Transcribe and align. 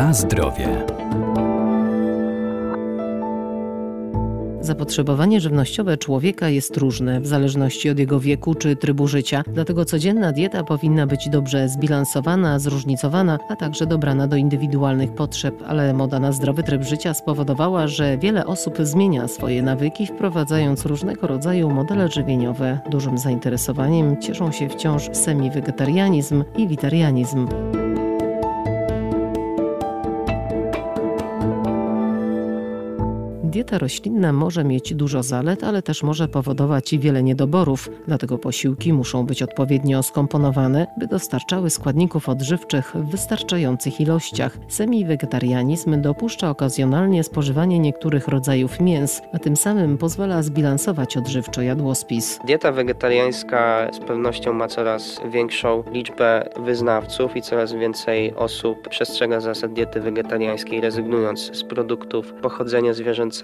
Na 0.00 0.14
zdrowie. 0.14 0.68
Zapotrzebowanie 4.60 5.40
żywnościowe 5.40 5.98
człowieka 5.98 6.48
jest 6.48 6.76
różne 6.76 7.20
w 7.20 7.26
zależności 7.26 7.90
od 7.90 7.98
jego 7.98 8.20
wieku 8.20 8.54
czy 8.54 8.76
trybu 8.76 9.08
życia, 9.08 9.42
dlatego 9.54 9.84
codzienna 9.84 10.32
dieta 10.32 10.64
powinna 10.64 11.06
być 11.06 11.28
dobrze 11.28 11.68
zbilansowana, 11.68 12.58
zróżnicowana, 12.58 13.38
a 13.48 13.56
także 13.56 13.86
dobrana 13.86 14.26
do 14.26 14.36
indywidualnych 14.36 15.14
potrzeb, 15.14 15.54
ale 15.66 15.94
moda 15.94 16.20
na 16.20 16.32
zdrowy 16.32 16.62
tryb 16.62 16.82
życia 16.82 17.14
spowodowała, 17.14 17.88
że 17.88 18.18
wiele 18.18 18.46
osób 18.46 18.78
zmienia 18.80 19.28
swoje 19.28 19.62
nawyki, 19.62 20.06
wprowadzając 20.06 20.86
różnego 20.86 21.26
rodzaju 21.26 21.70
modele 21.70 22.08
żywieniowe. 22.08 22.80
Dużym 22.90 23.18
zainteresowaniem 23.18 24.20
cieszą 24.20 24.52
się 24.52 24.68
wciąż 24.68 25.10
semi-wegetarianizm 25.12 26.44
i 26.56 26.68
witarianizm. 26.68 27.46
Dieta 33.50 33.78
roślinna 33.78 34.32
może 34.32 34.64
mieć 34.64 34.94
dużo 34.94 35.22
zalet, 35.22 35.64
ale 35.64 35.82
też 35.82 36.02
może 36.02 36.28
powodować 36.28 36.94
wiele 36.98 37.22
niedoborów, 37.22 37.88
dlatego 38.06 38.38
posiłki 38.38 38.92
muszą 38.92 39.26
być 39.26 39.42
odpowiednio 39.42 40.02
skomponowane, 40.02 40.86
by 40.98 41.06
dostarczały 41.06 41.70
składników 41.70 42.28
odżywczych 42.28 42.92
w 42.94 43.10
wystarczających 43.10 44.00
ilościach. 44.00 44.58
Semi-wegetarianizm 44.68 46.00
dopuszcza 46.00 46.50
okazjonalnie 46.50 47.24
spożywanie 47.24 47.78
niektórych 47.78 48.28
rodzajów 48.28 48.80
mięs, 48.80 49.22
a 49.32 49.38
tym 49.38 49.56
samym 49.56 49.98
pozwala 49.98 50.42
zbilansować 50.42 51.16
odżywczo 51.16 51.62
jadłospis. 51.62 52.38
Dieta 52.46 52.72
wegetariańska 52.72 53.90
z 53.92 53.98
pewnością 53.98 54.52
ma 54.52 54.68
coraz 54.68 55.20
większą 55.30 55.84
liczbę 55.92 56.48
wyznawców 56.64 57.36
i 57.36 57.42
coraz 57.42 57.72
więcej 57.72 58.34
osób 58.34 58.88
przestrzega 58.88 59.40
zasad 59.40 59.72
diety 59.72 60.00
wegetariańskiej, 60.00 60.80
rezygnując 60.80 61.56
z 61.56 61.64
produktów 61.64 62.32
pochodzenia 62.32 62.94
zwierzęcego. 62.94 63.39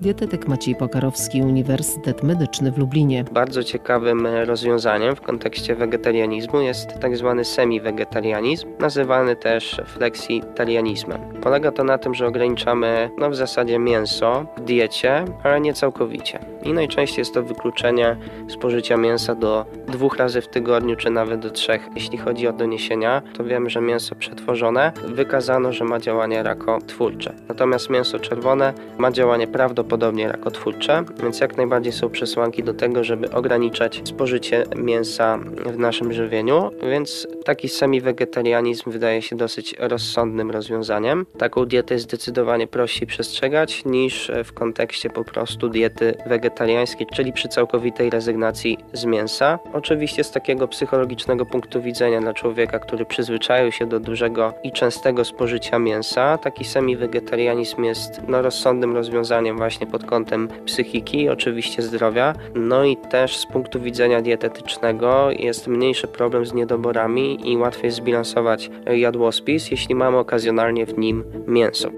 Dietetyk 0.00 0.48
Maciej 0.48 0.74
Pokarowski, 0.74 1.42
Uniwersytet 1.42 2.22
Medyczny 2.22 2.72
w 2.72 2.78
Lublinie. 2.78 3.24
Bardzo 3.32 3.64
ciekawym 3.64 4.26
rozwiązaniem 4.26 5.16
w 5.16 5.20
kontekście 5.20 5.74
wegetarianizmu 5.74 6.60
jest 6.60 6.88
tak 7.00 7.16
zwany 7.16 7.44
semi-wegetarianizm, 7.44 8.66
nazywany 8.78 9.36
też 9.36 9.80
flexitarianizmem. 9.86 11.20
Polega 11.42 11.72
to 11.72 11.84
na 11.84 11.98
tym, 11.98 12.14
że 12.14 12.26
ograniczamy 12.26 13.10
no, 13.18 13.30
w 13.30 13.34
zasadzie 13.34 13.78
mięso 13.78 14.44
w 14.56 14.60
diecie, 14.60 15.24
ale 15.44 15.60
nie 15.60 15.74
całkowicie. 15.74 16.38
I 16.62 16.72
najczęściej 16.72 17.18
jest 17.18 17.34
to 17.34 17.42
wykluczenie 17.42 18.16
spożycia 18.48 18.96
mięsa 18.96 19.34
do 19.34 19.66
dwóch 19.88 20.16
razy 20.16 20.40
w 20.40 20.48
tygodniu, 20.48 20.96
czy 20.96 21.10
nawet 21.10 21.40
do 21.40 21.50
trzech. 21.50 21.88
Jeśli 21.94 22.18
chodzi 22.18 22.48
o 22.48 22.52
doniesienia, 22.52 23.22
to 23.36 23.44
wiemy, 23.44 23.70
że 23.70 23.80
mięso 23.80 24.14
przetworzone 24.14 24.92
wykazano, 25.04 25.72
że 25.72 25.84
ma 25.84 26.00
działanie 26.00 26.42
rakotwórcze. 26.42 27.34
Natomiast 27.48 27.90
mięso 27.90 28.18
czerwone 28.18 28.72
ma 28.98 29.12
działanie 29.12 29.46
prawdopodobnie 29.46 30.28
rakotwórcze, 30.28 31.04
więc 31.22 31.40
jak 31.40 31.56
najbardziej 31.56 31.92
są 31.92 32.10
przesłanki 32.10 32.62
do 32.62 32.74
tego, 32.74 33.04
żeby 33.04 33.30
ograniczać 33.30 34.02
spożycie 34.04 34.64
mięsa 34.76 35.38
w 35.66 35.78
naszym 35.78 36.12
żywieniu, 36.12 36.70
więc 36.90 37.28
taki 37.44 37.68
semi-wegetarianizm 37.68 38.90
wydaje 38.90 39.22
się 39.22 39.36
dosyć 39.36 39.74
rozsądnym 39.78 40.50
rozwiązaniem. 40.50 41.26
Taką 41.38 41.64
dietę 41.64 41.94
jest 41.94 42.04
zdecydowanie 42.04 42.66
prościej 42.66 43.06
przestrzegać 43.06 43.84
niż 43.84 44.30
w 44.44 44.52
kontekście 44.52 45.10
po 45.10 45.24
prostu 45.24 45.68
diety 45.68 46.14
wegetariańskiej, 46.26 47.06
czyli 47.14 47.32
przy 47.32 47.48
całkowitej 47.48 48.10
rezygnacji 48.10 48.78
z 48.92 49.04
mięsa. 49.04 49.58
Oczywiście 49.72 50.24
z 50.24 50.30
takiego 50.30 50.68
psychologicznego 50.68 51.46
punktu 51.46 51.82
widzenia 51.82 52.20
dla 52.20 52.34
człowieka, 52.34 52.78
który 52.78 53.04
przyzwyczaił 53.04 53.72
się 53.72 53.86
do 53.86 54.00
dużego 54.00 54.54
i 54.62 54.72
częstego 54.72 55.24
spożycia 55.24 55.78
mięsa, 55.78 56.38
taki 56.38 56.64
semi-wegetarianizm 56.64 57.84
jest 57.84 58.20
no, 58.28 58.42
rozsądnym 58.42 58.94
rozwiązaniem 58.94 59.56
właśnie 59.56 59.86
pod 59.86 60.04
kątem 60.04 60.48
psychiki, 60.64 61.28
oczywiście 61.28 61.82
zdrowia. 61.82 62.34
No 62.54 62.84
i 62.84 62.96
też 62.96 63.36
z 63.36 63.46
punktu 63.46 63.80
widzenia 63.80 64.22
dietetycznego 64.22 65.30
jest 65.30 65.66
mniejszy 65.66 66.06
problem 66.06 66.46
z 66.46 66.54
niedoborami 66.54 67.50
i 67.52 67.56
łatwiej 67.56 67.90
zbilansować 67.90 68.70
jadłospis, 68.86 69.70
jeśli 69.70 69.94
mamy 69.94 70.16
okazjonalnie 70.18 70.86
w 70.86 70.98
nim 70.98 71.19
mięso. 71.46 71.90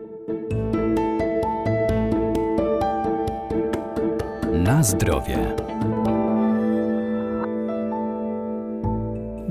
Na 4.53 4.83
zdrowie. 4.83 5.39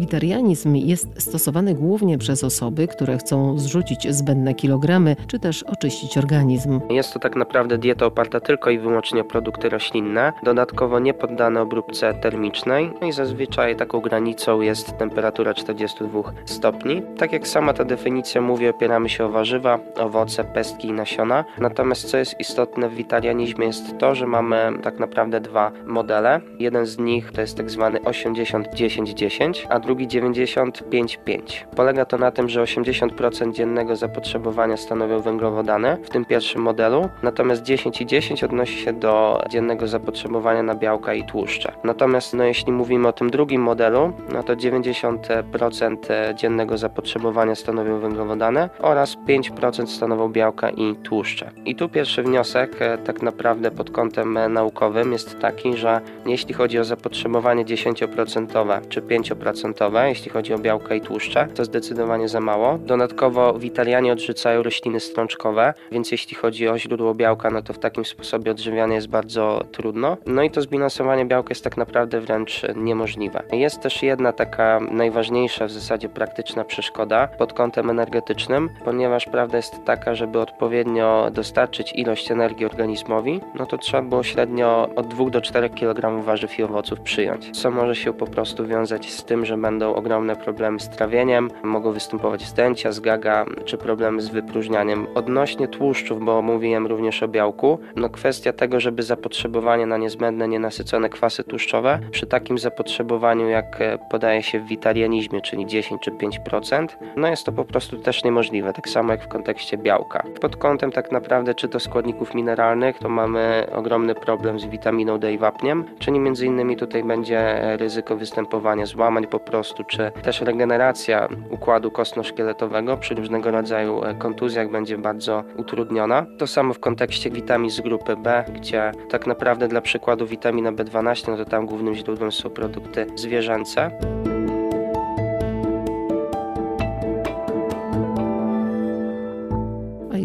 Witarianizm 0.01 0.75
jest 0.75 1.21
stosowany 1.21 1.75
głównie 1.75 2.17
przez 2.17 2.43
osoby, 2.43 2.87
które 2.87 3.17
chcą 3.17 3.59
zrzucić 3.59 4.13
zbędne 4.15 4.53
kilogramy, 4.53 5.15
czy 5.27 5.39
też 5.39 5.63
oczyścić 5.63 6.17
organizm. 6.17 6.79
Jest 6.89 7.13
to 7.13 7.19
tak 7.19 7.35
naprawdę 7.35 7.77
dieta 7.77 8.05
oparta 8.05 8.39
tylko 8.39 8.69
i 8.69 8.79
wyłącznie 8.79 9.21
o 9.21 9.23
produkty 9.23 9.69
roślinne, 9.69 10.33
dodatkowo 10.43 10.99
nie 10.99 11.13
poddane 11.13 11.61
obróbce 11.61 12.13
termicznej, 12.13 12.91
no 13.01 13.07
i 13.07 13.11
zazwyczaj 13.11 13.75
taką 13.75 13.99
granicą 13.99 14.61
jest 14.61 14.97
temperatura 14.97 15.53
42 15.53 16.33
stopni. 16.45 17.01
Tak 17.17 17.33
jak 17.33 17.47
sama 17.47 17.73
ta 17.73 17.83
definicja 17.83 18.41
mówi, 18.41 18.67
opieramy 18.67 19.09
się 19.09 19.25
o 19.25 19.29
warzywa, 19.29 19.79
owoce, 19.97 20.43
pestki 20.43 20.87
i 20.87 20.93
nasiona. 20.93 21.45
Natomiast 21.59 22.09
co 22.09 22.17
jest 22.17 22.39
istotne 22.39 22.89
w 22.89 22.95
witarianizmie 22.95 23.65
jest 23.65 23.97
to, 23.97 24.15
że 24.15 24.27
mamy 24.27 24.71
tak 24.83 24.99
naprawdę 24.99 25.39
dwa 25.39 25.71
modele. 25.85 26.41
Jeden 26.59 26.85
z 26.85 26.99
nich 26.99 27.31
to 27.31 27.41
jest 27.41 27.57
tak 27.57 27.69
zwany 27.69 27.99
80-10-10, 27.99 29.53
a 29.69 29.79
drugi 29.79 29.90
95,5. 29.99 31.39
Polega 31.75 32.05
to 32.05 32.17
na 32.17 32.31
tym, 32.31 32.49
że 32.49 32.63
80% 32.63 33.53
dziennego 33.53 33.95
zapotrzebowania 33.95 34.77
stanowią 34.77 35.19
węglowodany 35.19 35.97
w 36.03 36.09
tym 36.09 36.25
pierwszym 36.25 36.61
modelu, 36.61 37.09
natomiast 37.23 37.63
10 37.63 38.01
i 38.01 38.05
10 38.05 38.43
odnosi 38.43 38.79
się 38.79 38.93
do 38.93 39.43
dziennego 39.49 39.87
zapotrzebowania 39.87 40.63
na 40.63 40.75
białka 40.75 41.13
i 41.13 41.25
tłuszcze. 41.25 41.71
Natomiast 41.83 42.33
no, 42.33 42.43
jeśli 42.43 42.71
mówimy 42.71 43.07
o 43.07 43.13
tym 43.13 43.29
drugim 43.29 43.61
modelu, 43.61 44.13
no 44.33 44.43
to 44.43 44.55
90% 44.55 46.33
dziennego 46.35 46.77
zapotrzebowania 46.77 47.55
stanowią 47.55 47.99
węglowodany 47.99 48.69
oraz 48.79 49.17
5% 49.27 49.85
stanowią 49.85 50.29
białka 50.29 50.69
i 50.69 50.95
tłuszcze. 50.95 51.51
I 51.65 51.75
tu 51.75 51.89
pierwszy 51.89 52.23
wniosek 52.23 52.81
e, 52.81 52.97
tak 52.97 53.21
naprawdę 53.21 53.71
pod 53.71 53.91
kątem 53.91 54.37
e, 54.37 54.49
naukowym 54.49 55.11
jest 55.11 55.39
taki, 55.39 55.77
że 55.77 56.01
jeśli 56.25 56.53
chodzi 56.53 56.79
o 56.79 56.83
zapotrzebowanie 56.83 57.65
10% 57.65 58.81
czy 58.89 59.01
5% 59.01 59.80
jeśli 60.07 60.31
chodzi 60.31 60.53
o 60.53 60.59
białka 60.59 60.95
i 60.95 61.01
tłuszcze, 61.01 61.47
to 61.55 61.65
zdecydowanie 61.65 62.27
za 62.29 62.39
mało. 62.39 62.77
Dodatkowo 62.77 63.53
witalianie 63.53 64.13
odrzucają 64.13 64.63
rośliny 64.63 64.99
strączkowe, 64.99 65.73
więc 65.91 66.11
jeśli 66.11 66.35
chodzi 66.35 66.67
o 66.67 66.77
źródło 66.77 67.15
białka, 67.15 67.49
no 67.49 67.61
to 67.61 67.73
w 67.73 67.79
takim 67.79 68.05
sposobie 68.05 68.51
odżywianie 68.51 68.95
jest 68.95 69.07
bardzo 69.07 69.63
trudno. 69.71 70.17
No 70.25 70.43
i 70.43 70.51
to 70.51 70.61
zbilansowanie 70.61 71.25
białka 71.25 71.51
jest 71.51 71.63
tak 71.63 71.77
naprawdę 71.77 72.21
wręcz 72.21 72.61
niemożliwe. 72.75 73.43
Jest 73.51 73.81
też 73.81 74.03
jedna 74.03 74.33
taka 74.33 74.79
najważniejsza 74.91 75.65
w 75.65 75.71
zasadzie 75.71 76.09
praktyczna 76.09 76.63
przeszkoda 76.63 77.27
pod 77.27 77.53
kątem 77.53 77.89
energetycznym, 77.89 78.69
ponieważ 78.85 79.25
prawda 79.25 79.57
jest 79.57 79.85
taka, 79.85 80.15
żeby 80.15 80.39
odpowiednio 80.39 81.29
dostarczyć 81.33 81.93
ilość 81.95 82.31
energii 82.31 82.65
organizmowi, 82.65 83.41
no 83.59 83.65
to 83.65 83.77
trzeba 83.77 84.03
było 84.03 84.23
średnio 84.23 84.89
od 84.95 85.07
2 85.07 85.29
do 85.29 85.41
4 85.41 85.69
kg 85.69 86.23
warzyw 86.23 86.59
i 86.59 86.63
owoców 86.63 86.99
przyjąć, 86.99 87.61
co 87.61 87.71
może 87.71 87.95
się 87.95 88.13
po 88.13 88.27
prostu 88.27 88.67
wiązać 88.67 89.11
z 89.11 89.23
tym, 89.23 89.45
że 89.45 89.57
będą 89.57 89.70
ogromne 89.79 90.35
problemy 90.35 90.79
z 90.79 90.89
trawieniem, 90.89 91.51
mogą 91.63 91.91
występować 91.91 92.45
zdęcia, 92.45 92.91
zgaga 92.91 93.45
czy 93.65 93.77
problemy 93.77 94.21
z 94.21 94.29
wypróżnianiem. 94.29 95.07
Odnośnie 95.15 95.67
tłuszczów, 95.67 96.25
bo 96.25 96.41
mówiłem 96.41 96.87
również 96.87 97.23
o 97.23 97.27
białku, 97.27 97.79
no 97.95 98.09
kwestia 98.09 98.53
tego, 98.53 98.79
żeby 98.79 99.03
zapotrzebowanie 99.03 99.85
na 99.85 99.97
niezbędne, 99.97 100.47
nienasycone 100.47 101.09
kwasy 101.09 101.43
tłuszczowe 101.43 101.99
przy 102.11 102.27
takim 102.27 102.57
zapotrzebowaniu, 102.57 103.49
jak 103.49 103.81
e, 103.81 103.97
podaje 104.09 104.43
się 104.43 104.59
w 104.59 104.67
witarianizmie, 104.67 105.41
czyli 105.41 105.65
10 105.65 106.01
czy 106.01 106.11
5%, 106.11 106.87
no 107.15 107.27
jest 107.27 107.45
to 107.45 107.51
po 107.51 107.65
prostu 107.65 107.97
też 107.97 108.23
niemożliwe, 108.23 108.73
tak 108.73 108.89
samo 108.89 109.11
jak 109.11 109.23
w 109.23 109.27
kontekście 109.27 109.77
białka. 109.77 110.23
Pod 110.41 110.55
kątem 110.55 110.91
tak 110.91 111.11
naprawdę 111.11 111.55
czy 111.55 111.67
to 111.67 111.79
składników 111.79 112.33
mineralnych, 112.33 112.99
to 112.99 113.09
mamy 113.09 113.67
ogromny 113.73 114.15
problem 114.15 114.59
z 114.59 114.65
witaminą 114.65 115.19
D 115.19 115.33
i 115.33 115.37
wapniem, 115.37 115.85
czyli 115.99 116.19
między 116.19 116.45
innymi 116.45 116.77
tutaj 116.77 117.03
będzie 117.03 117.39
e, 117.39 117.77
ryzyko 117.77 118.15
występowania 118.15 118.85
złamań 118.85 119.27
po 119.27 119.39
prostu, 119.39 119.60
czy 119.87 120.11
też 120.23 120.41
regeneracja 120.41 121.27
układu 121.49 121.91
kostno-szkieletowego 121.91 122.97
przy 122.97 123.15
różnego 123.15 123.51
rodzaju 123.51 124.03
e, 124.03 124.13
kontuzjach 124.15 124.71
będzie 124.71 124.97
bardzo 124.97 125.43
utrudniona. 125.57 126.25
To 126.37 126.47
samo 126.47 126.73
w 126.73 126.79
kontekście 126.79 127.31
witamin 127.31 127.69
z 127.69 127.81
grupy 127.81 128.15
B, 128.15 128.43
gdzie 128.53 128.91
tak 129.09 129.27
naprawdę 129.27 129.67
dla 129.67 129.81
przykładu 129.81 130.27
witamina 130.27 130.71
B12, 130.71 131.31
no 131.31 131.37
to 131.37 131.45
tam 131.45 131.65
głównym 131.65 131.95
źródłem 131.95 132.31
są 132.31 132.49
produkty 132.49 133.07
zwierzęce. 133.15 133.91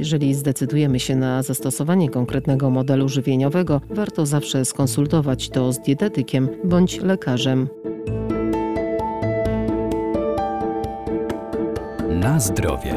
Jeżeli 0.06 0.34
zdecydujemy 0.34 1.00
się 1.00 1.16
na 1.16 1.42
zastosowanie 1.42 2.10
konkretnego 2.10 2.70
modelu 2.70 3.08
żywieniowego, 3.08 3.80
warto 3.90 4.26
zawsze 4.26 4.64
skonsultować 4.64 5.48
to 5.48 5.72
z 5.72 5.80
dietetykiem 5.80 6.48
bądź 6.64 7.00
lekarzem. 7.00 7.68
Na 12.26 12.40
zdrowie. 12.40 12.94